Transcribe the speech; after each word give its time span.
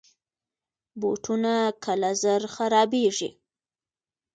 بوټونه 0.99 1.53
کله 1.85 2.09
زر 2.21 2.41
خرابیږي. 2.53 3.29